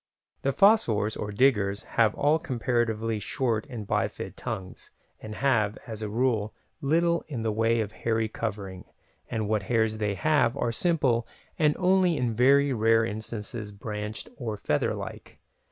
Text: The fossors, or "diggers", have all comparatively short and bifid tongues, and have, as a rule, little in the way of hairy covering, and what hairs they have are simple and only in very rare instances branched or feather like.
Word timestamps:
The 0.41 0.49
fossors, 0.51 1.15
or 1.15 1.31
"diggers", 1.31 1.83
have 1.83 2.15
all 2.15 2.39
comparatively 2.39 3.19
short 3.19 3.67
and 3.69 3.87
bifid 3.87 4.35
tongues, 4.35 4.89
and 5.21 5.35
have, 5.35 5.77
as 5.85 6.01
a 6.01 6.09
rule, 6.09 6.55
little 6.81 7.23
in 7.27 7.43
the 7.43 7.51
way 7.51 7.81
of 7.81 7.91
hairy 7.91 8.27
covering, 8.27 8.85
and 9.29 9.47
what 9.47 9.61
hairs 9.69 9.97
they 9.99 10.15
have 10.15 10.57
are 10.57 10.71
simple 10.71 11.27
and 11.59 11.75
only 11.77 12.17
in 12.17 12.33
very 12.33 12.73
rare 12.73 13.05
instances 13.05 13.71
branched 13.71 14.27
or 14.37 14.57
feather 14.57 14.95
like. 14.95 15.37